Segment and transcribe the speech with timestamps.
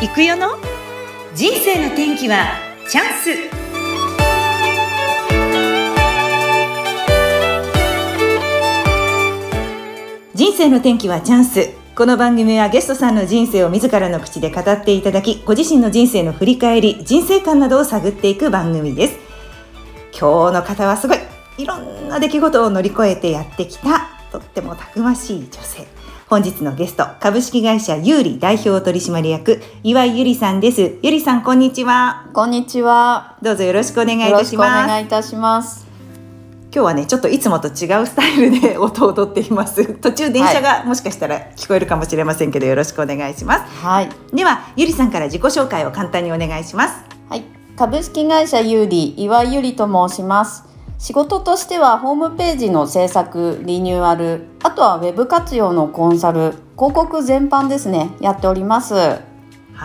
[0.00, 0.50] 行くよの？
[1.34, 2.52] 人生の天気は
[2.88, 3.30] チャンス。
[10.36, 11.70] 人生の天気はチャンス。
[11.96, 19.18] この番組はゲストさんの人生を自らの口で語っていただきご自身の人生の振り返り人生観などを探っていく番組です。
[20.12, 21.18] 今日の方はすごい
[21.58, 25.88] いろんな出来事を乗り越えてやってきたとってもたくましい女性。
[26.28, 33.38] 本日のゲスト株式会社有利代表取締役岩井ゆりさんですゆりさんこんにちはこんにちは。
[33.40, 35.86] どうぞよろしくお願いいよろしくおたします願いいたします。
[36.70, 44.10] 今日はねちょっといつもと違うスタイルで 音を取っています途中電車がもしかしたら聞こえるかもしれませんけどよろしくお願いしますはい。
[44.30, 46.94] ではゆりさんから自己紹介を簡単にお願いします
[47.30, 47.44] はい。
[47.74, 50.67] 株式会社有利岩井ゆりと申します。
[50.98, 58.94] 仕事としてはホームページの制作、リニューアル、あとはウェブ活用のコンサル、広告全般ですね、やっております。
[58.94, 59.20] は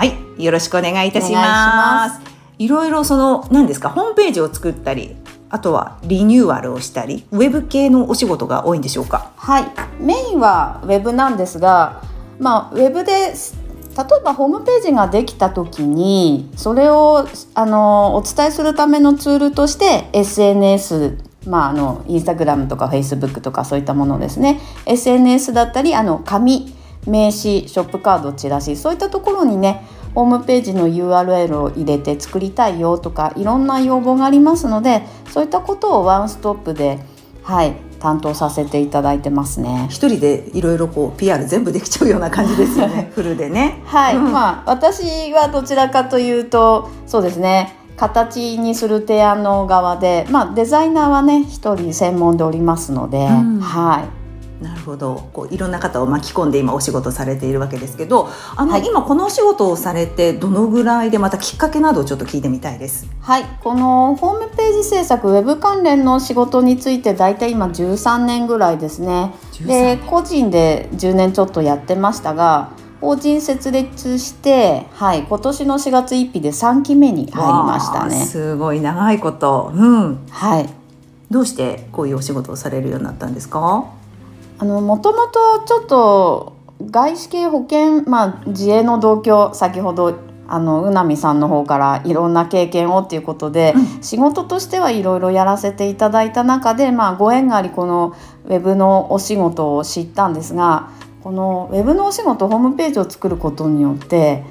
[0.05, 2.19] いよろしくお願いいたします
[2.57, 5.15] いろいろその何ですかホームページを作ったり
[5.51, 9.31] あとはリニューアルをしたりウェブ系のお仕事が多いんでしょうか？
[9.35, 9.65] はい。
[9.99, 12.01] メインはウェブなんですが、
[12.39, 13.55] まあウェブです
[13.95, 24.61] 例えばホームページができた時にそれをあのお伝えするためのツールとして SNS まあ、あのインスタグラムとかフェイスブックとかそういったものですね。
[24.85, 26.73] SNS だったりあの紙
[27.05, 29.85] 名刺ショップカードチラシそういったところにね
[30.15, 36.99] ホームページの URL を入れて作りたいよとかいろんな要望がありますのでそういったことをワンストップで、
[37.43, 39.87] はい、担当させていただいてますね。
[39.89, 43.09] 一人でいろいろこう PR 全部できちゃうような感じですよね。
[43.15, 43.81] フルでね。
[43.85, 44.31] はい、うん。
[44.33, 47.77] まあ私はどちらかというとそうですね。
[47.95, 53.59] 形にする提案の側で、まあ、デザイナーはね一人専門でおりますので、うん。
[53.61, 54.22] はい
[54.63, 55.29] なるほど。
[55.33, 58.85] こういろんな方を巻き込んで今お仕事されているわけですけどあの、はい。
[58.87, 63.05] 今このお仕事をされてどのぐらいでまたきっかけなどをちょっと聞いてみたいです。
[63.19, 69.33] はい、このホームページ制作ウェブ関連の仕事について大体今13年ぐらいですね。
[69.51, 72.71] 13で個人で10年ちょっとやってましたが
[73.01, 78.25] 法人設立して、はい、今年の4月1日で3期目に入りましたね。
[78.25, 80.69] すごい長いこと、うん、はい。
[81.29, 83.85] どうしてこういうお仕事をされるようになったんですか？
[84.63, 86.53] あのもともとちょっと
[86.89, 98.15] 外資系保険、まあ、自営の同居先ほどあのうなみさんの方からいろんな経験をっていうことで、仕事としてはいろいろやらせていただいた中で、まあ、ご縁がありこの
[98.45, 100.91] ウェブのお仕事を知ったんですが
[101.23, 104.45] このウェブのお仕事ホームページを作ることによって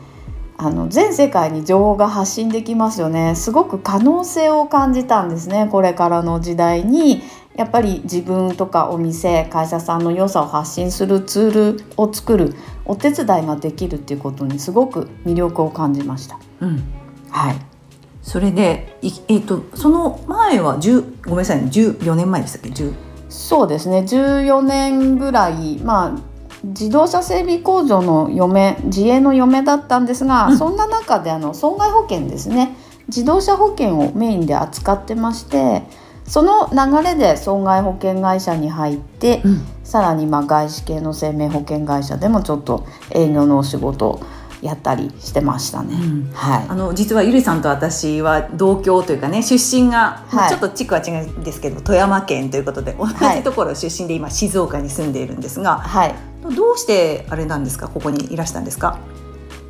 [0.59, 3.35] あの全世界に情報が発信できますよね。
[3.35, 7.23] すごく可能性を感じたんですねこれからの時代に
[7.57, 12.55] やっぱり自分とかお店会社さんの良さを発信するツールを作る
[12.85, 16.39] お手伝いができるっていうことにすごく魅力を感じました。
[16.61, 16.83] うん、
[17.31, 17.57] はい、
[18.23, 21.69] それでいえっ、とその前は10ごめんなさいね。
[21.71, 22.95] 14年前でしたっけ？10
[23.29, 23.99] そうですね。
[23.99, 26.19] 14年ぐらいまあ
[26.65, 30.57] 自動車整備工場の嫁自営の嫁だったんですが、うん。
[30.57, 32.77] そんな中であの損害保険ですね。
[33.09, 35.83] 自動車保険をメインで扱ってまして
[36.27, 39.61] その流れで損害保険会社に入って、うん。
[39.85, 44.23] さらにまあ外資系の生命保険会社でもちょっと営業のお仕事を
[44.63, 45.95] やったりしてましたね。
[45.95, 46.31] うん。
[46.33, 46.67] はい。
[46.69, 50.49] あの実はゆりさんと私は同郷というかね出身が、はい。
[50.49, 53.39] ちょっと地区は違うんですけど富山県ということで同はい。
[53.39, 56.15] じところ出身で今静岡に住んでいるんですが、はい。
[56.57, 57.89] どうしてあれなんですか？
[57.89, 58.99] ここにいらしたんですか？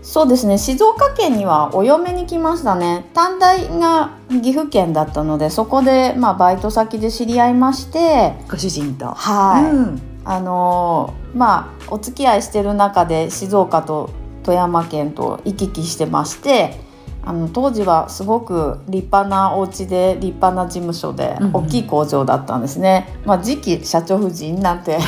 [0.03, 0.59] そうですね。
[0.59, 3.09] 静岡県にはお嫁に来ましたね。
[3.15, 9.07] 短大が岐阜県だったのでそこで、まあ、バイト先で知り合いましてご主人と。
[9.07, 10.03] はい、うん。
[10.25, 14.11] あのーまあお付き合いしてる中で静岡と
[14.45, 16.79] 富山県と行き来してまして
[17.25, 21.57] あの当時はすごく立派なお家で立派な事務所でうんうん。
[21.57, 24.99] 大きい工場だったんですね、まあ次期社長夫人なんて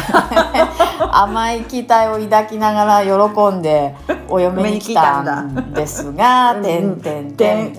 [1.10, 3.94] 甘い期待を抱きながら喜んで
[4.28, 7.72] お嫁に来たんですが「てんてんてん」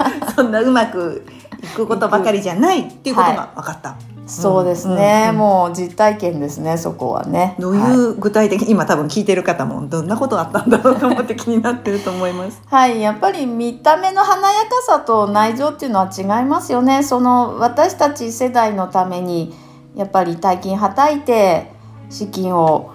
[0.34, 1.24] そんなうまく
[1.62, 3.96] いくことばかりじゃないっていうことが分かった。
[4.30, 7.56] そうですね、うんうんもう実体験ですねそこはね。
[7.58, 12.60] どういう具体的に、今多分聞いてる方もどんなことがあったんだろうと思って気になってると思います。
[12.68, 17.02] はい、やっぱり見た目の華やかさと内情っていうのは違いますよね。
[17.02, 19.54] その私たち世代のために
[19.96, 21.72] やっぱり大金はたいて
[22.10, 22.90] 資金を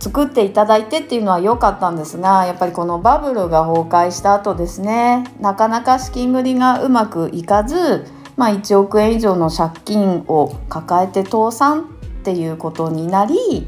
[0.00, 8.06] 作っていただいてっていうのは良かったんですがやっぱりこのバブルが崩壊した後ですねなかなか資金繰りがうまくいかず、
[8.38, 11.84] まあ、1億円以上の借金を抱えて倒産っ
[12.22, 13.66] ていうことになり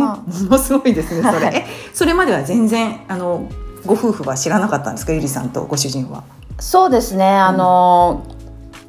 [0.00, 1.52] まものすごいですねそれ、は
[1.94, 3.48] それまでは全然あの
[3.86, 6.24] ご夫婦は知らなかったんですかゆりさんとご主人は。
[6.58, 8.24] そうですねあの、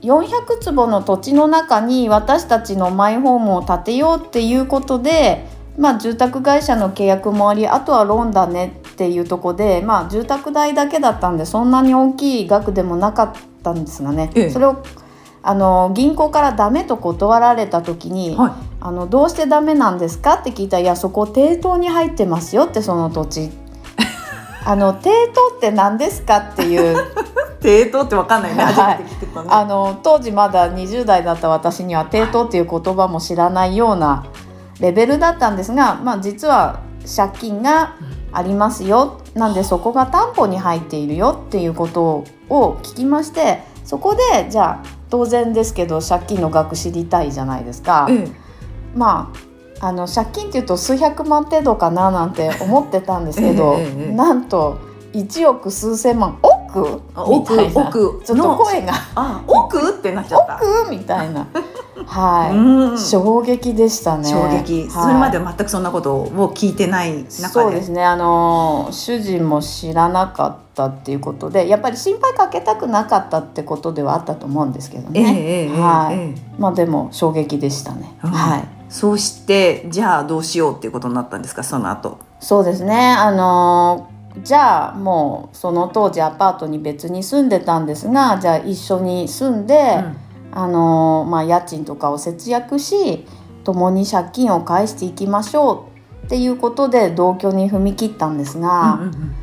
[0.01, 5.45] 400坪の土地の中に私たちのマイホームを建てようっていうことで、
[5.77, 13.39] まあ、住宅会社の契約もありあとはローンだねっていうとこで、まあ、住宅代だけだったんでそんなに大きい額でもなかった
[13.73, 14.49] んですがね、ええ。
[14.49, 14.77] それを
[15.43, 18.51] あの銀行からダメと断られた時に、はい。
[18.79, 20.35] あのどうしてダメなんですか？
[20.35, 23.51] って聞いたら「いやそこ抵当に入ってますよ」ってその土地。
[24.65, 26.37] あの抵当って何ですか？
[26.37, 26.97] っていう。
[27.59, 28.63] 抵当ってわかんないね。
[28.63, 28.99] はい。
[29.47, 34.25] あの当時まだ20代だった私には抵当っていう言葉も知らないような
[34.79, 36.79] レベルだったんですが、まあ、実は
[37.15, 37.95] 借金が
[38.31, 39.21] ありますよ。
[39.33, 48.07] なんでそこが担保に入っているよっていうことを聞きましてそこでじゃあ当然ですけど借金の額知りたいじゃないですか。
[48.09, 48.27] え
[48.95, 49.31] ま
[49.79, 54.11] ああの借金っていうと数百万程度かななんて思ってたんですけど、ええええ。
[54.13, 54.79] なんと
[55.17, 57.01] 1億数千万億？
[57.15, 57.53] 億？
[57.75, 58.21] 億？
[58.25, 58.93] ちょっと声が。
[59.15, 59.89] あ億？
[59.89, 60.55] ってなっちゃった。
[60.57, 60.91] 億？
[60.91, 61.47] みたいな。
[62.05, 62.97] はい、うん。
[62.97, 64.29] 衝撃でしたね。
[64.29, 64.89] 衝撃、はい。
[64.89, 67.29] それまでは全くそんなことを聞いてない中で。
[67.47, 68.03] そうですね。
[68.03, 76.17] あの主人も知らなかったっていうことでやっぱり心配かけたくなかったってことではあったと思うんですけどええね、ええはい、え。
[76.17, 78.29] えまあでも衝撃でしたね、うん。
[78.29, 78.67] はい。
[78.89, 82.19] そうしてじゃあどうしようっていうことになったんですかその後。
[82.39, 83.15] そうですね。
[83.17, 84.09] あの
[84.43, 90.03] じゃあもうその当時アパートに別に住んでたんですがじゃあ一緒に住んで、
[90.51, 93.25] あのまあ、家賃とかを節約し
[93.63, 95.89] 共に借金を返していきましょ
[96.23, 99.33] うっていうことで同居に踏み切ったんですが、うんうん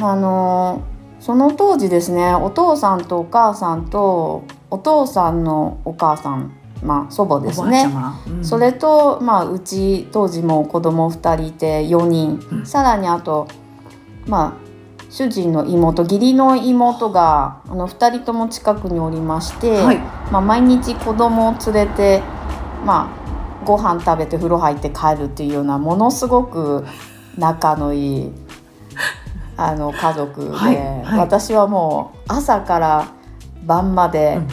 [0.00, 0.82] ああの
[1.18, 7.86] その当時ですねお父さんとお母さんとお父さんのお母さん、まあ、祖母ですね。
[8.28, 8.44] うん。
[8.44, 12.66] それと、まあ、うち当時も子供2人いて4人、うん。
[12.66, 13.48] さらにあと
[14.26, 14.70] まあ
[15.10, 19.98] 主人の妹義理の妹があの2人とも近くにおりまして、はい。
[20.30, 22.22] まあ、毎日子供を連れて、
[22.84, 26.86] まあ、ご飯食べて風呂入って帰るっていうようなものすごく
[27.36, 28.32] 仲のいい
[29.56, 30.76] あの家族で、はい。
[30.76, 31.18] はい。
[31.18, 33.12] 私はもう朝から
[33.64, 34.48] 晩まで、うん。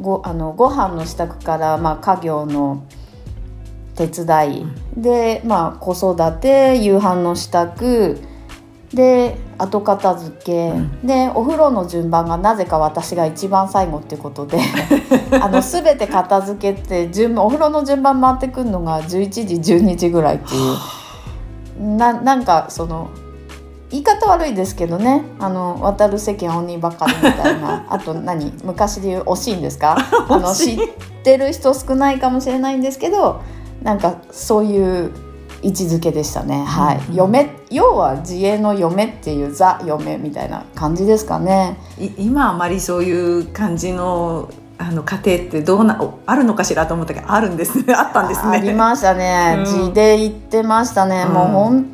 [0.00, 2.84] ごあのご飯の支度から、まあ、家業の
[3.94, 4.66] 手伝い、
[4.96, 8.18] で、まあ、子育て夕飯の支度
[8.94, 11.06] で後片付け、うん。
[11.06, 14.58] でお風呂の順番がなぜか私が一番最後ってことで。
[15.40, 20.58] あの全て片付けて順番お風呂の順番回ってくるのが11時12時ぐらいってい
[21.78, 21.96] う。
[21.96, 23.08] ななんかその
[23.90, 25.22] 言い方悪いですけどね。
[25.38, 27.86] あの渡る世間鬼ばかりみたいな。
[27.90, 28.52] あと何？
[28.64, 29.96] 昔で言う惜しいんですか？
[30.28, 30.78] あの知っ
[31.22, 33.40] てる人少ないかもしれないんですけど
[33.82, 35.12] なんかそういう
[35.62, 36.98] 位置づけでしたね、はい。
[37.08, 41.76] うん嫁要は自営の嫁っていうザ嫁みたいな感じですかね。
[41.98, 47.92] い今あまりそういう感じのあの家庭ってどうなおあるのかしらと思ったけどあるんですね。
[47.94, 48.58] あったんですね。
[48.58, 49.64] ありましたね、うん。
[49.64, 51.34] 字で言ってましたね、うん。
[51.34, 51.86] もう本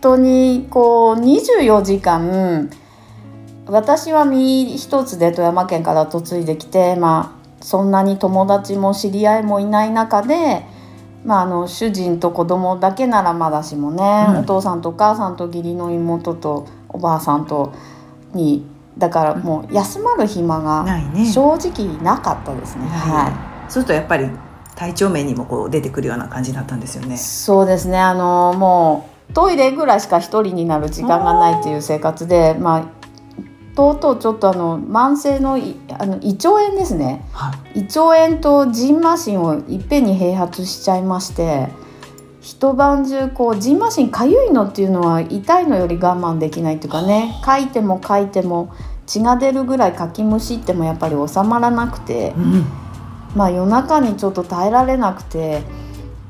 [0.00, 2.68] 当にこう24時間
[3.66, 10.66] 私は身一つで富山県から嫁いできてまあそんなに友達も知り合いもいない中で、
[11.24, 14.38] まあ、あの主人と子供だけならまだしもね、うん。
[14.38, 17.72] お父さんとお母さんと義理の妹とおばあさんと
[18.34, 18.66] に
[18.98, 21.30] だからもう休まる暇がないね。
[21.30, 22.86] 正直なかったですね。
[22.86, 23.32] はい。
[23.68, 24.28] そうするとやっぱり
[24.74, 27.16] 体調面にもこう出てくるような感じだったんですよね。
[27.16, 27.98] そうですね。
[27.98, 33.01] あのもうトイレぐらいしか一人になる時間がないっていう生活でまあ
[33.74, 41.68] とうとうちょっとあの慢性のいあの胃腸炎ですねはい胃腸炎とジンマシンをいっぺんに併発しちゃいまして
[42.40, 48.74] 一晩中こうジンマシンかゆいのっていうのは痛いのより我慢できないっていうかねかいてもかいても
[49.06, 52.34] 血が出るぐらいかきむしってもやっぱり収まらなくて。
[52.36, 52.82] うん
[53.34, 55.62] まあ夜中にちょっと耐えられなくて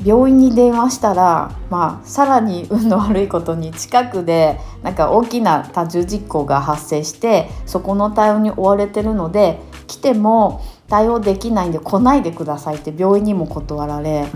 [0.05, 14.27] 病院に電話したら、まあ、さらに運の悪いことに近くでなんか大きな多重実行が発生してそこの対応に追われてるので来ても対応できないんで来ないでくださいって病院にも断られ、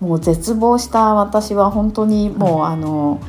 [0.00, 3.20] もう絶望した私は本当にもう、あの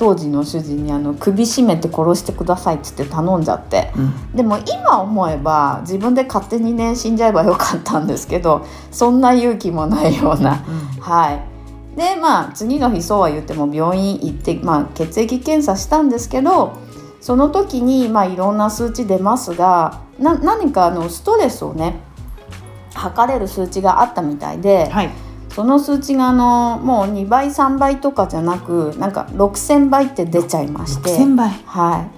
[0.00, 3.92] 当時の主人にあの首絞めて殺してくださいっつって頼んじゃって。
[3.94, 4.32] うん。
[4.34, 10.62] でも今思えば自分で勝手にね死んじゃえばよかったんですけど そんな勇気もないような。
[11.00, 11.42] はい。
[11.98, 16.72] でまあ次の日そうは言っても病院行って、まあ、血液検査したんですけど
[17.20, 22.00] その時に、まあ、いろんな数値出ますがな何かあのストレスをね
[22.94, 25.10] 測れる数値があったみたいで、はい
[25.60, 31.10] その数値があのもう2倍3倍とかじゃなくなんか6,000倍って出ちゃいまして。
[31.10, 31.50] 6000倍。
[31.50, 32.08] は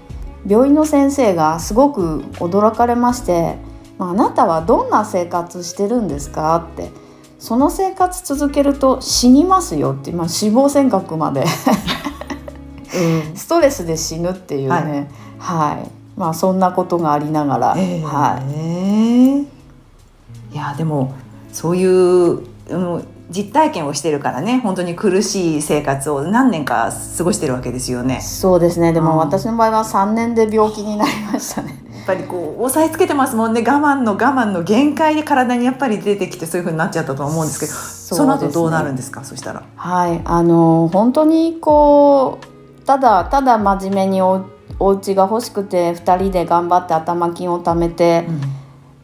[0.47, 3.59] い、病院の先生がすごく驚かれまして
[3.99, 6.93] 「まあ、あなたはどんな生活してるんですか?」って
[7.41, 11.41] 「その生活続けると死にますよ」って、まあ、死亡宣告まで。
[11.43, 13.37] うん。
[13.37, 15.11] ストレスで死ぬっていうね。
[15.39, 19.41] はい、まあそんなことがありながら、ええはい。
[19.41, 21.13] いやでも
[21.53, 24.61] そういう、うん、実体験をしてるからね。
[24.63, 28.21] 本当に苦しい生活を何年か過ごしてるわけですよね。
[28.21, 28.93] そうですね。
[28.93, 29.07] でうん。
[29.07, 31.83] も私の場合は3年で病気になりましたね。
[31.97, 33.61] やっぱりこう押さえつけてますもんね。
[33.61, 38.29] 我慢の我慢の限界で体にやっぱり出てきてそういう風になっちゃったと思うんですけどそ,、ね。
[38.29, 39.25] の後どうなるんですか？
[39.25, 39.63] そしたら。
[39.77, 44.41] はい、あの本当にこうただただ真面目にお
[44.81, 48.27] お家が欲しくて2人で頑張って頭金を貯めて、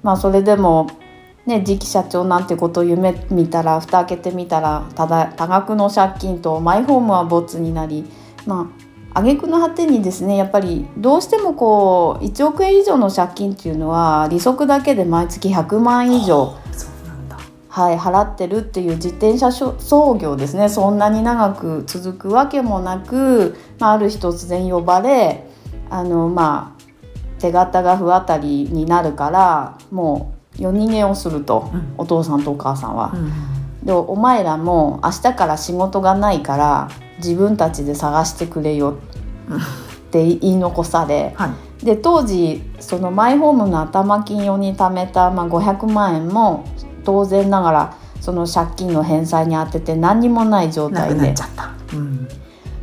[0.03, 0.89] まあそれでも
[1.49, 8.05] ね次期社長なんてことを夢見たら蓋開けてみたらただ多額の借金とマイホームは没になり
[8.47, 8.71] ま
[9.15, 16.55] あ挙句の果てにですねやっぱりどうしてもこう1億円以上の借金っていうのは利息だけで毎月100万以上。
[17.69, 25.45] はい、払ってるっていう自転車操業ですねそんなに長く続くわけもなく、まあ、ある日突然呼ばれ
[25.89, 33.13] あの、まあ、手形が不当たりになるからもう夜逃げをすると、うんお父さんとお母さんは。
[33.15, 36.89] うんでお前らも明日から仕事がないから
[37.19, 38.99] 自分たちで探してくれよ
[39.49, 41.33] って言い残され。
[41.37, 41.85] はい。
[41.85, 46.65] で当時そのマイホームの頭金用に貯めた、まあ、500万円も
[47.05, 51.71] 当然ながらその借金の返済に充てて何にもない状態でちゃった。
[51.95, 52.29] うん。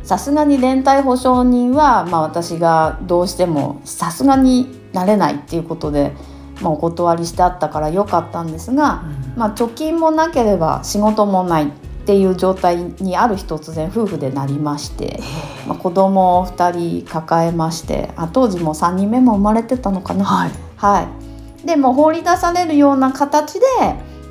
[0.02, 6.12] さすがに連帯保証人は、まあ、私がどうしてもさすがになれないっていうことで、
[6.60, 9.04] まあ、お断りしてあったから良かったんですが、
[9.36, 11.70] まあ、貯金もなければ仕事もないっ
[12.06, 15.20] ていう状態にある日突然夫婦でなりまして。
[15.66, 20.24] まあ、子供を2人抱えましてあ当時も3人目も生まれてたのかな。
[20.24, 20.50] はい。
[20.76, 21.08] は
[21.64, 23.66] い、でもう放り出されるような形で、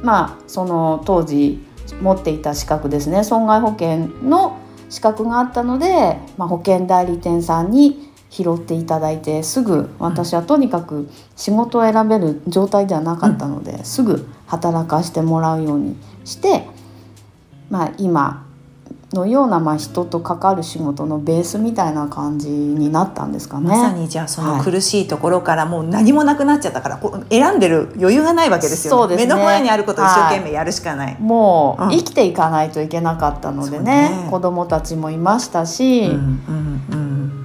[0.03, 1.63] まあ、その当時
[2.01, 4.57] 持っていた資格ですね損害保険の
[4.89, 8.04] 資格があったので、まあ、保険代理店さんに
[8.35, 16.67] 拾っていただいてすぐ私はとにかく仕事を選べる状態ではなかったので、すぐ働かしてもらうようにして、
[17.69, 18.45] まあ、今
[19.13, 23.69] のようなまあ人と関わる仕事のベースみたいな感じになったんですかね。
[23.69, 24.63] まさにじゃあそのはい。
[24.63, 29.27] 苦しいところからもう何もなくなっちゃったから、こう選んでる余裕がないわけですよ、そうですね。
[29.27, 31.17] 目の前にあることを一生懸命やるしかない。
[31.19, 31.89] もううん。
[31.91, 34.27] 生きていかないといけなかったのでね,、ね。
[34.29, 36.64] 子供たちもいましたし、うんうんうん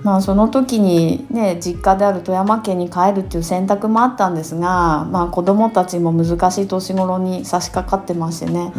[0.02, 8.73] まあその時にね実家である富山県に帰るっていう選択もあったんですが、まあ、子供たちも難しい年頃に差し掛かってましてね、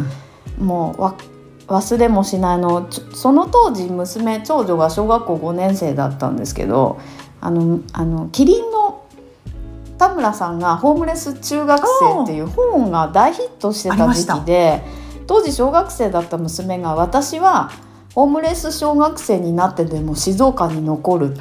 [0.58, 1.14] もうわ
[1.68, 7.00] 忘れもしないのその当時娘長女が小学校5年生だったんですけど
[7.40, 9.06] あのあのキリンの
[9.98, 14.82] 田村さんが「ホームレス中学生」っていう本が大ヒットしてた時期で
[15.26, 17.70] 当時小学生だった娘が私は
[18.14, 21.40] ホームレス小学生になってでも静岡に残るって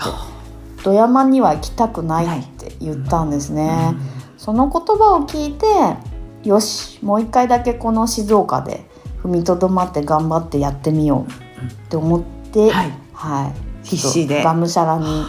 [0.84, 3.94] 富山には行きたくないって言ったんですね。
[4.38, 5.66] その言葉を聞いて
[6.48, 8.86] よしもう一回だけこの静岡で
[9.22, 11.32] 踏みとどまって頑張ってやってみよう
[11.66, 12.92] って思って、はい。
[13.14, 13.86] はい。
[13.86, 14.44] 必死で。
[14.44, 15.24] がむしゃらに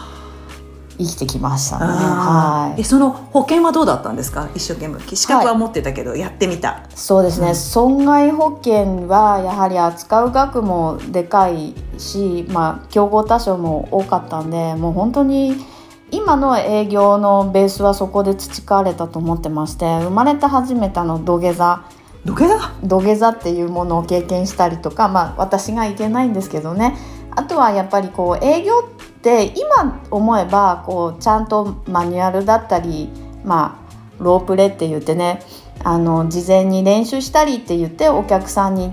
[1.05, 1.87] 生きてきましたね。
[1.87, 2.85] はい。
[2.85, 4.49] その保険はどうだったんですか？
[4.55, 5.01] 一生懸命。
[5.17, 6.85] 資格は持ってたけど、やってみた。
[6.95, 7.55] そうですね、うん。
[7.55, 15.55] 損害保険はやはり扱う額もでかいし、まあ、競合他社も多かったんでもう本当に
[16.11, 21.85] 今の営業のベースはそこで培われたと思ってまして生まれて初めてあの土下座。
[22.25, 22.59] 土下座？
[22.83, 26.97] 土下座っていうものを経験したりとか、まあ、私がいけないんですけどね。
[27.35, 28.83] あとはやっぱりこう営業
[29.23, 33.09] って今思えばこうちゃんとマニュアルだったり、
[33.45, 35.43] まあ、ロープレって言ってね
[35.85, 38.91] あの事前に練習したりって言ってお客さんに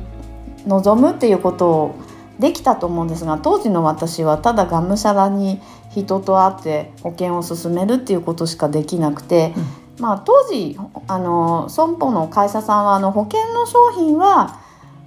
[0.68, 1.96] 望むっていうことを
[2.38, 5.60] できたと思うんですが当時の私はただがむしゃらに
[5.90, 9.56] 人と会って保険を進めるっていうことしかできなくて、
[9.98, 14.62] まあ、当時あの損保の会社さんはあの保険の商品は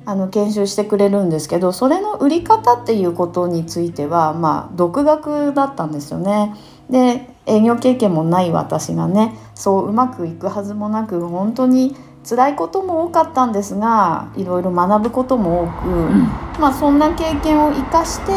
[0.04, 6.54] あの研修してくれるんですけどそれの売り方っていうことについては、まあ、独学だったんですよね。
[6.90, 11.96] で営業経験もない私がねそううまくいくはずもなく本当に
[12.28, 18.32] 辛いことも多かったんですがいろいろ学ぶことも多く、まあ、そんな経験を生かして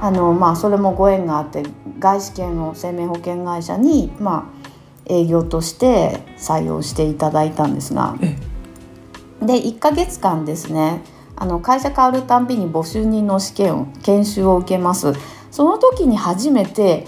[0.00, 1.62] あの、まあ、それもご縁があって
[1.98, 8.36] 外資系の生命保険会社に、まあ、営業として採用していただいたんですがえ
[9.46, 11.02] で1ヶ月間ですね
[11.36, 15.12] あの会社変わるたんびに募集人の試験を研修を受けます。
[15.50, 17.06] その時に初めて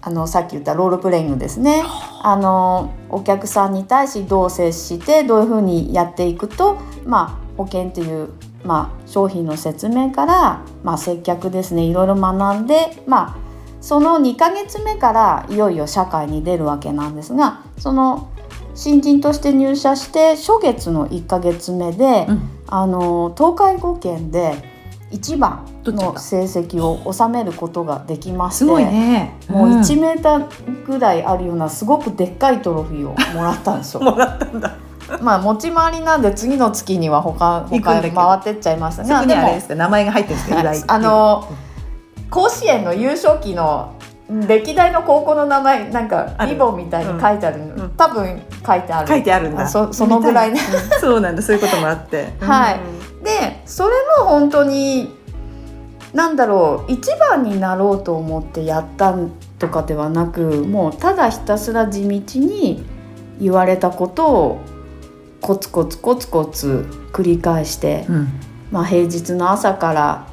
[0.00, 1.84] あのさっき言ったロールプレイングですね。
[2.22, 2.36] あ。
[2.36, 8.30] のお客さんに対しどう接してどういうふうにやっていくと、まあ、保険っていう、
[8.64, 11.82] まあ、商品の説明から、まあ、接客ですね。
[11.82, 13.48] いろいろ学んで、まあ、
[13.80, 18.32] その2ヶ月目からいよいよ社会に出るわけなんですがその
[18.78, 22.50] 新人として入社して初月の1ヶ月目で、うん。
[22.68, 24.54] あの東海5県で
[25.10, 29.34] 1番の成績を収めることができましてすごいね。
[29.48, 29.80] もううん。
[29.80, 34.00] 1メーターぐらいあるようなすごくでっかいトロフィーをもらったんですよ。
[34.04, 34.76] もらったんだ。
[35.22, 39.74] まあ持ち回りなんで次の月には他他回ってっちゃいましたそがでもこにあれですか？
[39.74, 40.94] 名前が入ってるんですか？
[40.94, 41.48] あの
[42.30, 43.94] 甲子園の優勝期の
[44.46, 49.08] 歴代の高校の名前なんかリボンみたいに書いてあるの、うん多分書いてある。
[49.08, 49.66] 書いてあるんだ。
[49.68, 50.60] そそのぐらいね。
[51.00, 51.42] そうなんだ。
[51.42, 52.32] そういうこともあって。
[52.40, 52.80] はい。
[53.24, 53.90] でそれ
[54.20, 55.12] も本当に
[56.14, 56.92] なんだろう。
[56.92, 59.14] 一番になろうと思ってやった
[59.58, 62.86] とかではなくもうただひたすら地道に
[63.40, 64.60] 言われたことを
[65.40, 68.28] コツコツコツコツ繰り返して、うん。
[68.70, 70.26] まあ、平日の朝から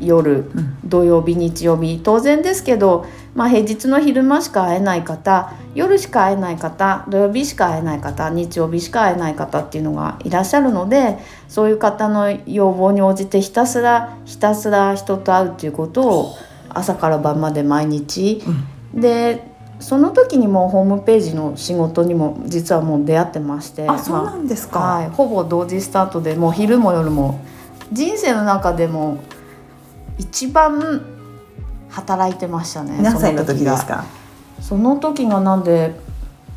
[0.00, 0.76] 夜うん。
[0.84, 16.34] 土曜日日曜日当然ですけど、まあ、平日の昼間しか会えない方夜しか会えない方土曜日しか会えない方日曜日しか会えない方っていうのがいらっしゃるのでそういう方の要望に応じてひたすらひたすら人と会うっていうことを
[16.68, 18.42] 朝から晩まで毎日。
[18.94, 27.44] でその時にもうホームページの仕事にも実はもう出会ってましてあそうまなんですあはい、かほぼ同時スタートでもう昼も夜も
[27.92, 29.18] 人生の中でも
[30.16, 31.13] 一番
[31.94, 33.72] 働いてましたね何歳の時が。
[33.72, 34.04] ですか？
[34.60, 35.94] その時がなんで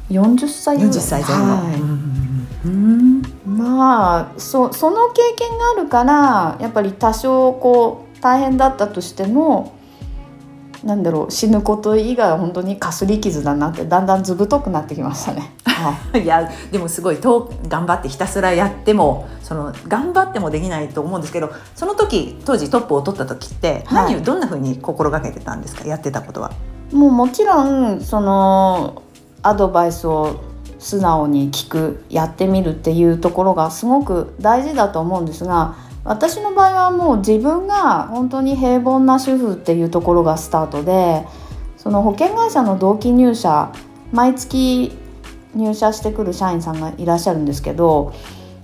[0.10, 0.92] 40歳ぐらい。
[0.92, 1.44] 40歳前後。
[1.44, 2.68] はい。
[2.68, 3.22] うん。
[3.46, 9.77] まあそその経験があるからやっぱり多少こう大変だったとしても
[10.84, 15.52] なんだろう死ぬこと以外は本当にかすり傷だなってだんだんずぶとくなってきましたね。
[15.66, 25.86] はい いやでもすごいと頑張ってひたすらやってもその頑張ってもできないと思うんですけどその時当時トップを取った時って何を、はいどんなふうに心がけてたんですか？
[25.88, 26.52] やってたことは。
[26.92, 29.02] もうもちろんその
[29.44, 30.36] アドバイスを
[30.80, 35.76] 素直に聞くやってみるっていうところがすごく大事だと思うんですが
[36.08, 41.28] 私の場合はもう自分が本当に平凡な主婦っていうところがスタートで
[41.76, 43.74] その保険会社の同期入社
[44.14, 44.98] 毎月
[45.54, 48.14] 入社してくる社員さんがいらっしゃるんですけど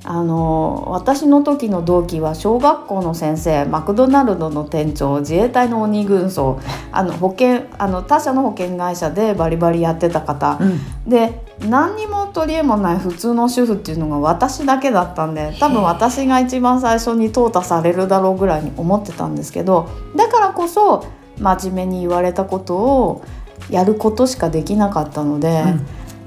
[0.05, 6.59] あの私の時の同期は小学校の先生マクドナルドの店長自衛隊の鬼軍曹。
[6.91, 10.59] あの保険あの他社の保険会社でバリバリやってた方。
[11.07, 21.05] で何にも取り柄もない普通の主婦っていうのが私だけだったんで多分私が一番最初に淘汰されるだろうぐらいに思ってたんですけどだからこそ
[21.39, 23.23] 真面目に言われたことを
[23.69, 25.63] やることしかできなかったので。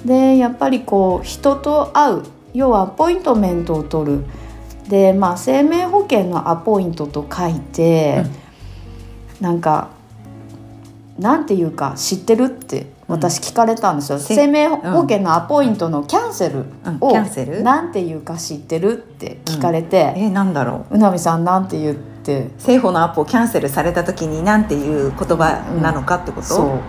[0.05, 2.23] でやっぱりこう人と会う
[2.57, 4.25] 要はアポイントメントを取る。
[4.89, 8.25] でまあ生命保険のアポイントと書いて、
[9.41, 9.91] なんか
[11.19, 16.99] なんていうか知ってるって私聞かれたんですよ、せ生命保険のアポイントのキャンセルうん。
[17.01, 17.63] をキャンセル？
[17.63, 20.95] なんていうか知ってるって聞かれて、えなんだろう？
[20.95, 22.07] うなみさんなんて言って。
[22.27, 26.81] 政府のアップをキャンセルされた時に何ていう言葉なのかってこと、そう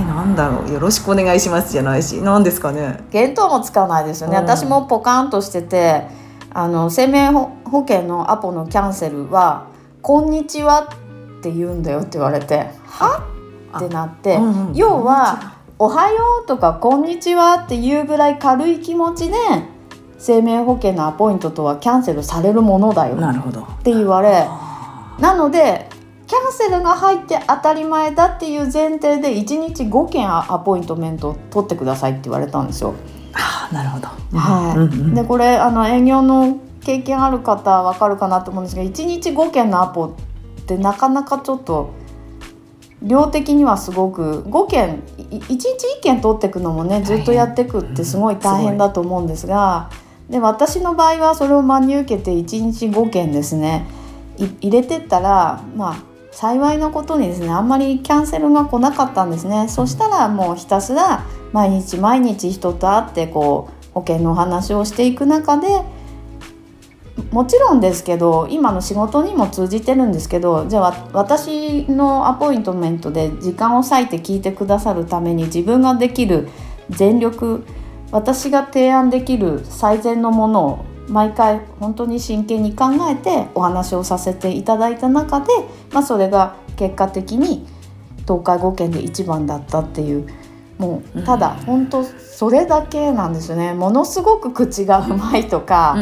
[0.00, 3.00] えなんだろうよろしくお願いしますじゃないし何ですかね？
[3.12, 4.44] 見当もつかないですよね、うん。
[4.44, 6.04] 私もポカンとしてて
[6.52, 9.66] あの生命保保険のアポのキャンセルは
[10.00, 10.88] 「こんにちは」
[11.38, 13.22] って言うんだよって言われて「は？
[13.72, 19.34] あってなって、うんうん要は「おはよう」とか「こんにちは」っていうぐらい軽い気持ちで
[20.18, 24.48] 生命保険のアポイントとはキャンセルされるものだよって言われ
[25.20, 25.88] なので
[26.28, 32.94] キャンセルが入って当たり前だっていう前提で1日5件アポイントメント取ってくださいって言われたんですよ。
[33.32, 34.08] あなるほど。
[34.38, 34.76] はい。
[34.76, 41.94] うんうんでこれあの営業の経験ある方は分かるかなと思うんですけど1日5件のアポってなかなかちょっと
[43.02, 45.64] 量的にはすごく5件い1日
[46.00, 49.90] 1件取っていくのもねずっとやっていくってすごい大変だと思うんですが、
[50.28, 53.86] で私の場合はそれを真に受けて1日5件ですね。
[54.36, 56.07] い入れてったらまあ
[56.40, 59.66] 幸いなことにですねあんまりキャンセルが来なかったんですね。
[59.66, 65.66] そしたらもうひたすら毎日毎日人と会ってこう保険のお話をしていく中で
[67.32, 76.48] もちろんですけど今の仕事にも通じてるんですけどじゃあ私のアポイントメントで時間を割いて聞いてくださるために自分ができる
[76.88, 77.64] 全力
[78.12, 85.46] 私が提案できる最善のものを毎回本当に真剣に考えてお話をさせていただいた中で、
[85.92, 87.66] まあ、それが結果的に
[88.22, 90.28] 東海5県で一番だったっていう
[90.78, 93.74] もうただ、本当それだけなんですよね。
[93.74, 95.96] ものすごく口がうまいとか、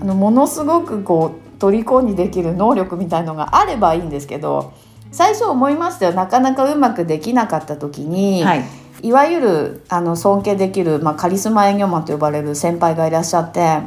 [0.00, 4.74] あのものすごくこう虜にできる能力みたいのがあればいいんですけど
[5.10, 6.12] 最初思いましたよ。
[6.12, 8.64] なかなかうまくできなかった時に、はい、
[9.02, 13.80] いわゆるあの尊敬できる、まあ、カリスマ営業マンと呼ばれる先輩がいらっしゃって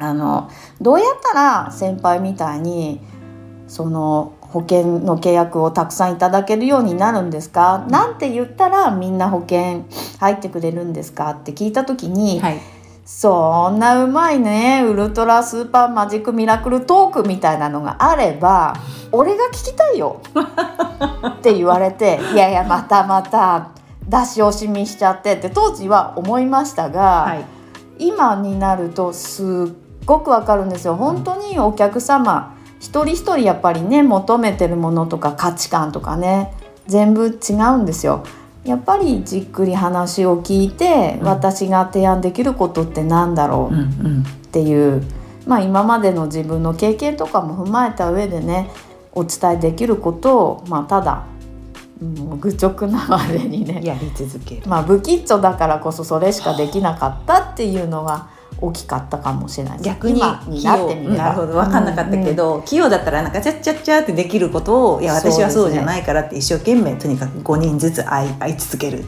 [0.00, 3.00] あのどうやったら先輩みたいに
[3.68, 7.86] その保険の契約をたくさんいただけるようになるんですか？
[7.88, 9.84] なんて言ったらみんな保険
[10.18, 11.30] 入ってくれるんですか？
[11.30, 12.58] って聞いた時に、はい、
[13.04, 18.74] そんなうまいねウルトラスーパーマジックミラクルトークみたいなのがあれば
[19.12, 20.20] 俺が聞きたいよ。
[21.28, 23.68] って言われていやいやまたまた
[24.08, 27.44] 出し惜しみしちゃってって当時は思いましたが、はい、
[28.06, 30.96] 今になるとすっごくわかるんですよ。
[30.96, 36.52] 本当にお客様一人一人やっぱりね求めてるものとか価値観とかね
[36.86, 38.24] 全部違うんですよ。
[38.64, 45.08] やっぱりじっくり話を聞いて、うん、私が提案できることって何だろうっていう、うんうん、
[45.46, 48.70] まあ今までの自分の経験とかも踏まえた上でね
[49.12, 51.24] お伝えできることを、まあ、ただ
[52.00, 58.28] もう愚直なまでにねやり続ける、まあ、不吉祥だからこそそれしかできなかったっていうのが
[58.60, 59.80] 大きかったかもしれない。
[59.80, 61.16] 逆にになってみれば。
[61.16, 61.54] なるほど。
[61.54, 69.04] 分かんなかったけど、うん、器用だったらなんかチャッチャッチャってできることをいや私はそうじゃないからって一生懸命とにかく5人ずつ会い会い続ける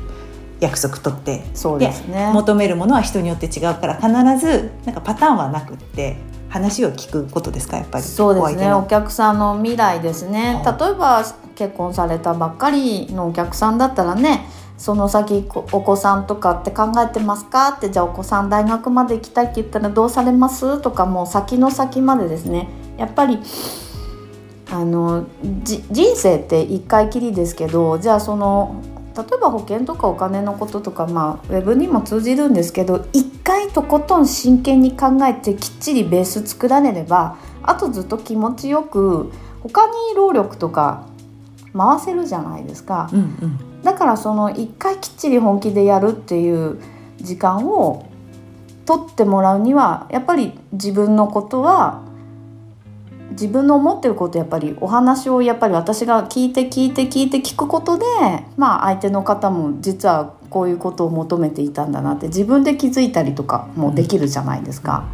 [0.60, 2.30] 約束取ってそうですね。
[2.32, 4.08] 求めるものは人によって違うから必
[4.44, 6.16] ずなんかパターンはなくって
[6.48, 8.04] 話を聞くことですかやっぱり。
[8.04, 8.72] そうですね。
[8.72, 10.62] お客さんの未来ですね。
[10.64, 14.46] 例えば結婚されたばっかりのお客さんだったらね
[14.82, 17.68] その先お子さんとかって考えてますか？
[17.68, 20.82] ってじゃあお子さん大学まで行きたいって言ったらどうされます？
[20.82, 22.68] とかもう先の先までですね。
[22.98, 23.38] やっぱり
[24.72, 25.26] あの
[25.62, 28.82] 人生って一回きりですけどじゃあその
[29.16, 41.06] 例えば保険とかお金のこととか、まあ、ウェブにも通じるんですけど一回とことん真剣に考えてきっちりベース作られればあとずっと気持ちよく他に労力とか
[41.72, 43.08] 回せるじゃないですか。
[43.12, 43.71] うんうん。
[43.82, 46.80] だからその一回きっちり本気でやるっていう
[47.18, 48.06] 時間を
[48.86, 52.02] 取ってもらうにはやっぱり自分のことは
[53.32, 58.04] 自分の思ってることやっぱりお話をやっぱり私が聞いて聞いて聞いて聞くことで
[58.56, 65.08] まあ相手の方も実はこういうことを求めていたんだなって自分で気づいたりとかもできるじゃないですか。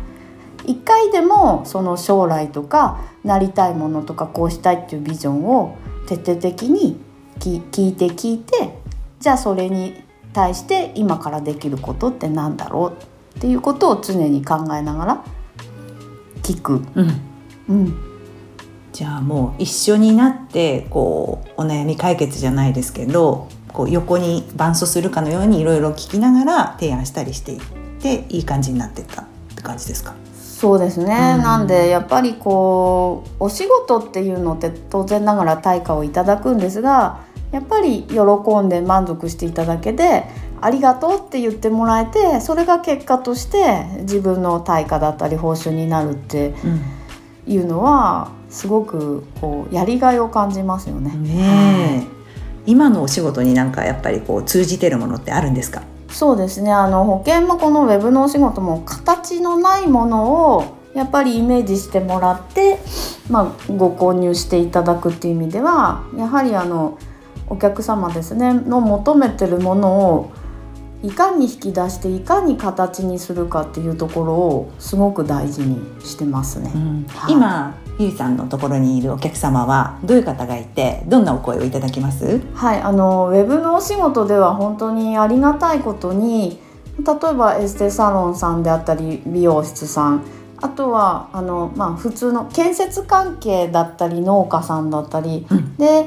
[0.66, 5.76] 一回でもその将来とかなりたいものとかこうしたいっていうビジョンを
[6.09, 7.00] 徹底的に
[7.40, 7.61] 聞い
[7.94, 8.79] て聞いて
[9.20, 12.92] じゃあそれに対して今からできることって何だろ
[13.35, 15.24] うっていうことを常に考えながら
[16.42, 16.83] 聞く。
[16.94, 17.20] うん、
[17.68, 17.94] うん、
[18.92, 27.61] じゃあもう一緒になってこうお悩み解決じゃないですけどこう横に伴走するかのようにいろいろ聞きながら提案したりしていっ
[28.01, 29.24] ていい感じになってったっ
[29.55, 30.14] て感じですか？
[30.35, 37.20] そうですね、うん、なんでやっぱりこうお仕事っていうのって当然ながら対価をいただくんですが
[37.52, 38.16] やっぱり喜
[38.61, 40.24] んで満足していただけで
[40.61, 46.54] ありがとうって言ってもらえてそれが結果として自分の対価だったり報酬になるって
[47.46, 51.12] いうのは、すごくこうやりがいを感じますよね。
[51.16, 52.06] ね
[52.66, 55.82] 今のお仕事になんかやっぱりこう通じてるものってあるんですか？
[56.11, 56.72] そうですね。
[56.72, 62.78] あの保険もこのウェブのお仕事も形のないものをやっぱりイメージしてもらって、
[63.30, 66.98] まあ、ご購入していただくっていう意味ではやはりあの
[67.50, 70.30] お客様ですねの求めてるものを
[71.02, 76.72] いかに引き出していかに形にするかっていうところをすごく大事にしてますね。
[76.74, 77.06] うん。
[77.08, 82.40] はい、今ゆいさんのところにいるお客様はどういう方がいてどんなお声をいただきます？
[82.54, 86.58] はいあのウェブのお仕事では本当にありがたいことに
[86.98, 90.24] 例えばエステサロンさんであったり美容室さん
[90.61, 96.06] あとはあの、まあ、普通の建設関係だったり農家さんだったり、うん、で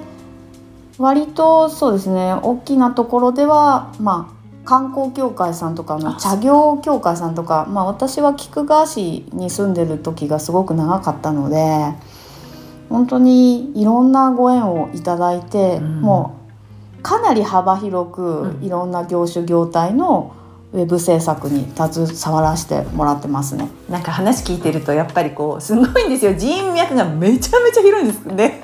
[1.02, 11.94] 割とそうですね大きなところではまあ観光協会さんとかの茶業協会さんとかまあ、私は菊川市に住んでる時がすごく長かったので
[12.90, 16.40] 本当にいろんなご縁をいただいて、うん、も
[17.00, 20.36] うかなり幅広くいろんな業種業態の
[20.74, 23.68] ウェブ制作に携わらせてもらってますね。
[23.90, 26.34] なんか話聞いてるとやっぱりこうすごいんですよ。
[26.34, 28.64] 人脈がめちゃめちゃ広いんですね。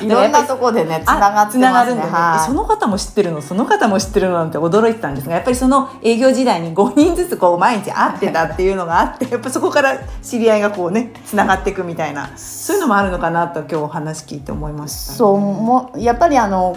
[0.00, 2.00] いろんなとこでねつながってますね。
[2.00, 3.42] はい、その方も知ってるの。
[3.42, 12.30] その方も知ってるのなんて驚いてたんですがやっぱりその営業時代に5人ずつこう毎日会ってたっていうのがあってやっぱそこから知り合いがこうねつながっていくみたいな。
[12.36, 16.76] そういうのもあるのかなと今日お話聞いて思いました、ね、そうもやっぱりあの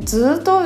[0.00, 0.62] ずっと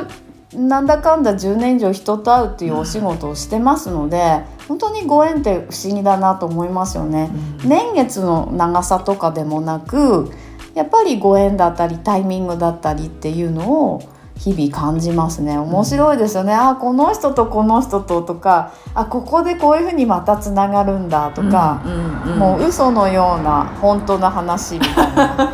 [0.53, 7.29] なんだかんだ10年以上人と会うっていうお仕事をしてますので、本当にご縁って不思議だなと思いますよね。
[7.63, 10.31] 年月の長さとかでもなく
[10.75, 14.01] やっぱりご縁だったりタイミングだったりっていうのを
[14.37, 15.57] 日々感じますね。
[15.57, 25.53] 面白いですよね、うん、あこの人とこの人ととかあここでこういうふうにまたつながるんだとか、うんうんうん、もう嘘のような本当の話みたいな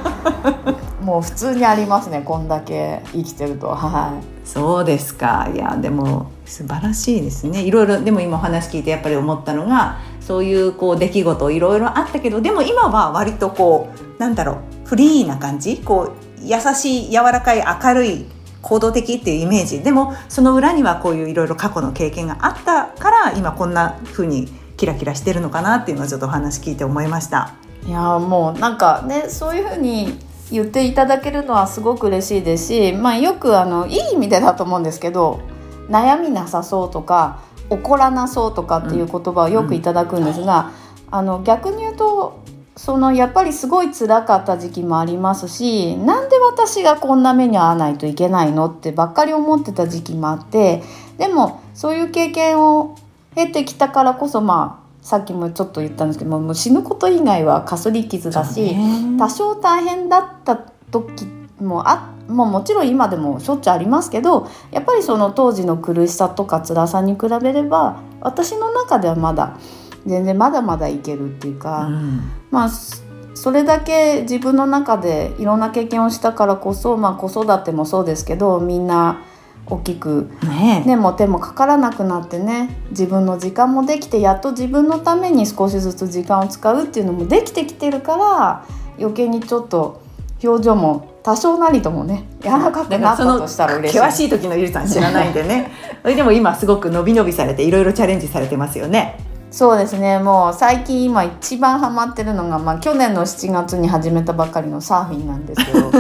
[1.08, 3.70] もう普通にありますねこんだけ生きてると。
[3.70, 4.46] はい。
[4.46, 5.50] そうですか。
[5.56, 7.64] いやでも素晴らしいですね。
[7.64, 15.78] いろいろでも今お話聞いてやっぱり思ったのがそういうこう出来事いろいろあったけどでも今は割とこうなんだろうフリーな感じ？
[15.78, 18.26] こう優しい柔らかい明るい
[18.62, 19.80] 行動的っていうイメージ。
[19.80, 27.54] でもその裏にはこういういろいろ過去の経験があったから今こんな風にキラキラしてるのかなっていうのはちょっとお話聞いて思いました。
[27.86, 30.20] いやもうなんかねそういう風に
[30.52, 35.42] 言っていただけるのはすごく嬉しいですし、まあ、よくあのいい意味でだと思うんですけど
[35.90, 40.72] 悩みなさそうとか怒らなそうとかっていう言葉をよくいただくんですが、
[41.08, 42.44] うん、あの逆に言うと
[42.78, 50.84] そのやっぱりすごい辛かった時期もありますしなんで私がこんな目に遭わないといけないのってばっかり思ってた時期もあって
[51.18, 52.96] でもそういう経験を
[53.36, 58.76] 経てきたからこそまあさっきもちょっと言ったんですけども死ぬこと以外はかすり傷だし
[59.18, 61.26] 多少大変だった時
[61.62, 69.58] もあもうもちろん今でもしょっちゅうありますけどやっぱりその当時の苦しさとか辛さに比べれば私の中ではまだ
[70.06, 79.22] 全然まだまだいけるっていうか、うん、まあそれだけ自分の中でいろんな経験をしたからこそ、まあ、子育てもそうですけどみんな
[79.70, 88.66] 大きく、ね、手も手もかからなくなってね自分の時間もできてやっと自分のために少しずつ時間を使うっていうのもできてきてるから
[88.98, 90.02] 余計にちょっと
[90.44, 94.00] 表情も多少なりともね柔らかくなったとしたら嬉しい。
[94.00, 95.72] 険しい時のゆりさん知らないんでね。
[96.02, 99.20] そ れでも今すごく伸び伸びされていろいろチャレンジされてますよね。
[99.52, 100.20] そうですね。
[100.20, 105.92] もう最近今一番ハマってるのが、まあ、去年の7月に始めたばかりのサーフィンなんですけど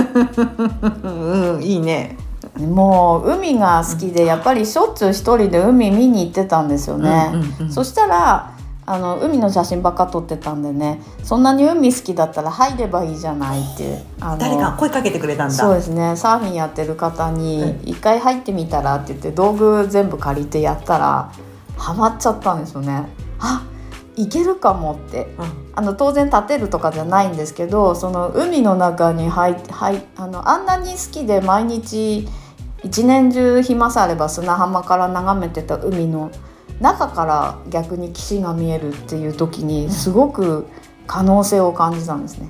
[1.09, 2.17] うんいいね
[2.59, 7.31] もう海が好きでやっぱりしょっちゅう一人で海見に行ってたんですよね、
[7.69, 8.57] そしたら
[8.89, 11.01] あの海の写真ばっか撮ってたんでね。
[11.21, 14.01] そんなに海好きだったら入ればいいじゃないって
[14.39, 15.53] 誰か声かけてくれたんだ。
[15.53, 16.15] そうですね。
[16.15, 21.29] サーフィンやってる方に「一回入ってみたら」って言って道具全部借りてやったら
[21.75, 23.09] ハマっちゃったんですよね。
[23.39, 23.63] あ
[24.15, 32.27] いけるかもって、うん、あの当然立てるとかじゃないんですけどその海の中に入入あのあんなに好きで毎日
[32.83, 36.31] 一年中暇さえあれば砂浜から眺めてた海の
[36.79, 40.67] 中から逆に岸が見えるっていう時にすごく
[41.07, 42.49] 可能性を感じたんですね。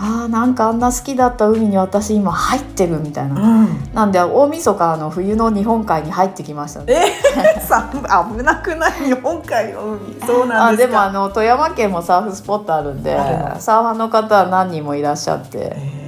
[0.00, 6.84] あーなんかあんな好きだった海に私今入ってるみたいな、うん、なんで大晦日の冬の日本海に入ってきました。
[6.84, 6.94] ね
[7.36, 10.14] えー、危なくない日本海の海。
[10.24, 13.16] そうなんですでもあの富山県もサーフスポットあるんで
[13.58, 16.07] サーファーの方は何人もいらっしゃって、え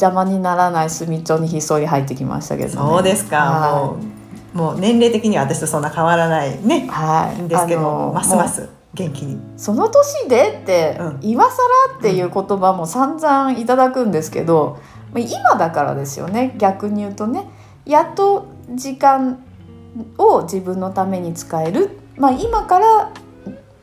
[0.00, 4.20] 邪魔にならない隅っちょにひっそり入ってきましたけど、ね、そうですか、はい、もう
[4.52, 9.40] もう年齢的には私とそんな変わらないね、はい、ですけどますます元気に。
[9.56, 11.50] その年でって、うん、今更
[11.98, 14.78] っていう言葉も散々いただくんですけど、
[15.14, 16.54] うん、今だからですよね。
[16.58, 17.48] 逆に言うとね。
[17.86, 19.38] やっと時間
[20.18, 23.12] を自分のために使える、まあ、今から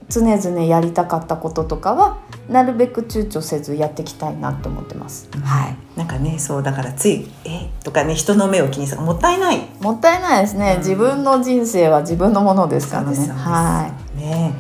[0.10, 5.30] 常々やりたかったこととかはなるべく躊躇せずやっていきたいなと思ってます。
[5.44, 5.76] はい。
[5.98, 9.68] なんかね、そうだからついえとかね人の目を気にするもったいない。
[9.82, 10.74] もったいないですね。
[10.74, 13.18] うん、自分の人生は自分のものですからね。
[13.28, 14.20] はい。
[14.20, 14.54] ね。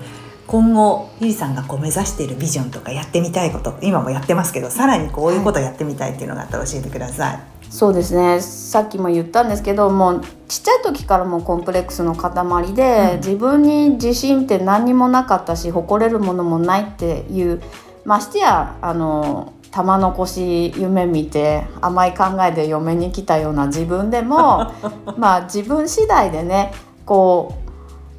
[0.47, 7.33] 今後ゆりさんがこう目指しているビジョンとかやってみたいこと今もやってますけどさらにこういうことをやってみたいっていうのがあったら教えてください。
[7.33, 17.61] はい、そうですねさっきも言ったんですけどもうちっちゃい時からもコンプレックスの塊で、うん、自分に自信って何にもなかったし誇れるものもないっていう
[18.05, 24.71] ましてやあの玉残し夢見て甘い考えで嫁に来たような自分でも
[25.17, 26.71] まあ自分次第でね
[27.05, 27.66] こう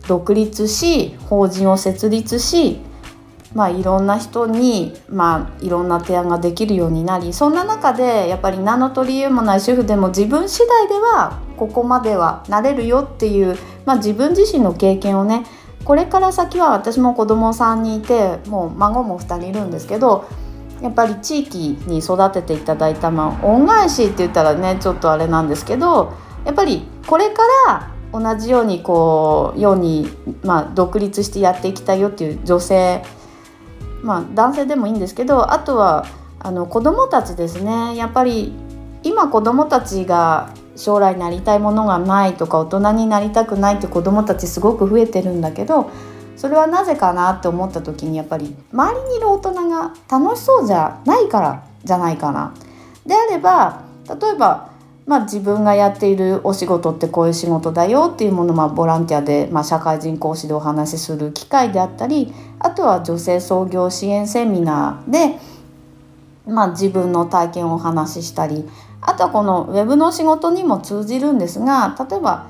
[0.09, 2.81] 独立し法人を設立し、
[3.55, 15.45] まあ、いろんな人に、まあ、いろんな提案ができるようになりそんな中でやっぱり何の取り柄もない主婦でも自分次第ではここまではなれるよっていう、まあ、自分自身の経験をね
[15.85, 20.27] これから先は私も子供さんにいてもう孫も2人いるんですけど
[20.81, 30.09] やっぱり地域に育てていただいた、まあ、恩返しって言ったらねちょっとあれなんですけどやっぱりこれから同じようにこうように、
[30.43, 33.03] まあ、独立してやっていきたいよっていう女性、
[34.03, 36.07] まあ、男性でもいいんですけどあとは
[36.41, 38.53] あの子どもたちですねやっぱり
[39.03, 45.91] 今子どもたちが将来なりたいものがないとか大人になりたくないって子どもたちすごく増えてるんだけど
[46.37, 52.55] それはなぜかなって思った時にやっぱり周りにいる大人が楽しそうじゃないからじゃないかな。
[53.05, 54.68] であれば例えば、
[55.09, 65.39] まあ、自分がやっているお仕事ってこういう仕事だよっていうものを、ボランティアで、まあ、社会人講師でお話しする機会であったりあとは女性創業支援セミナーで、
[66.47, 68.69] まあ、自分の体験をお話ししたり
[69.01, 72.47] あとはこのウェブの仕事にも通じるんですが例えば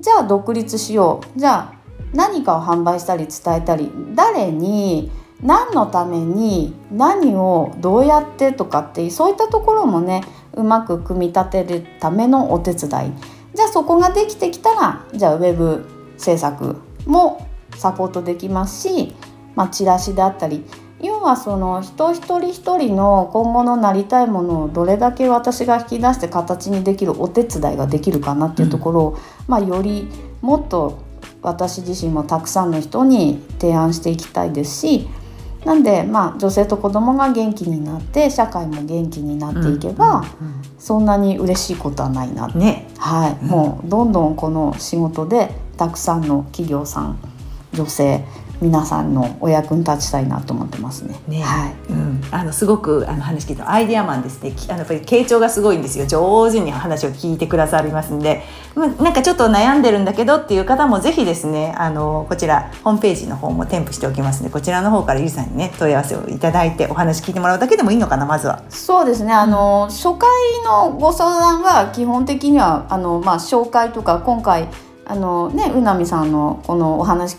[0.00, 1.74] じゃあ独立しようじゃあ
[2.12, 5.12] 何かを販売したり伝えたり誰に
[5.42, 10.22] 何のために何をどうやってとかってそういったところもね
[10.54, 13.12] うまく組み立てるためのお手伝い。
[13.54, 15.84] じゃあそこができてきたらじゃあウェブ
[16.16, 16.76] 制作
[17.06, 19.14] もサポートできますし、
[19.54, 20.64] まあ、チラシであったり
[21.00, 29.16] 要はその人一人一人の今後のなりたいものをどれだけ私が引き出して形にできるお手伝いができるかなっていうところを、うん、
[29.48, 30.08] まあ、より
[30.40, 31.02] もっと
[31.42, 35.08] 私自身もたくさんの人に提案していきたいですし
[35.64, 40.24] なんでまあ女性と子供が元気になって社会も元気になっていけば、
[40.78, 47.18] そんなに嬉しいことはないなね、はい、うん、もうどんどんこの仕事でたくさんの企業さん
[47.72, 48.24] 女性
[48.62, 51.20] 皆さんのお役に立ちたいなと思ってますね。
[51.26, 54.54] ねはい、うん、あのすごくあの話聞いたアイデアマンですね。
[54.68, 56.06] あのやっぱり傾聴がすごいんですよ。
[56.06, 58.44] 上手に話を聞いてくださりますんで、
[58.76, 68.62] まあ、なんかちょっと悩んでるんだけどっていう方もぜひですね、あのこちらホームページの方も添付しておきますので、こちらの方からゆりさんにね問い合わせをいただいてお話聞いてもらうだけでもいいのかなまずは。
[68.68, 69.32] そうですね。
[69.32, 70.28] あの、うん、初回
[70.64, 74.68] のご相談は基本的にはあのまあ紹介とか今回
[75.04, 77.36] あのねうなみさんのこのお話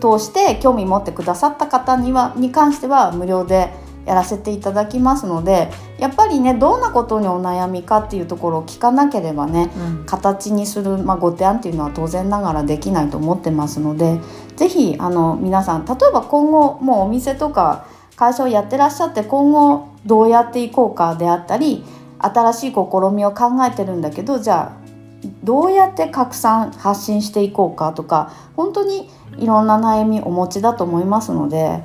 [0.00, 3.72] 通して興味持ってくださった方にはに関しては無料で
[4.06, 14.18] やらせていただきますのでやっぱりねどんなことにお悩みかっていうところを聞かなければね、うん、形にする、まあ、ご提案っていうのは当然ながらできないと思ってますので
[14.56, 17.86] 是非あの皆さん例えば今後もうお店とか
[18.16, 21.84] 会社をやってらっしゃって今後どうやっていこうかであったり
[22.18, 22.76] 新しい試
[23.12, 24.79] みを考えてるんだけどじゃあ
[25.44, 31.82] どうやって拡散発信していこうかとか本当にいろんな悩みお持ちだと思いますので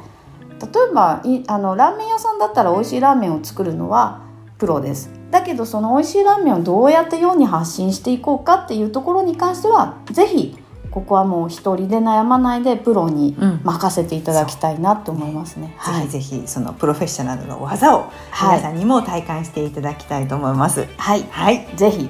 [0.61, 4.21] 例えばあのラーメン屋さんだったら美味しいラーメンを作るのは
[4.57, 5.09] プロです。
[5.31, 10.57] だけどその美味しいラーメンをどうやって世に発信していこうかっていうところに関しては是非
[10.91, 15.75] ここはもう一人で悩まないでプロに任せていただきたいなと思いますね。
[15.75, 15.91] う。
[15.91, 18.05] ん、はい、ぜひぜひそのプロフェッショナルの技を
[18.41, 20.87] 皆さんにも体感していただきたいと思います。
[20.97, 22.09] はい、はい、ぜひ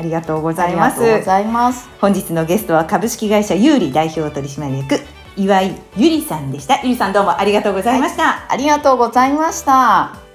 [0.00, 0.98] ありがとうございます。
[0.98, 4.98] ございます本日のゲストは株式会社有利代表取締役
[5.36, 6.80] 岩井ゆりさんでした。
[6.82, 8.24] ゆりさんどうもありがとうございました。
[8.24, 10.29] はい、ありがとうございました。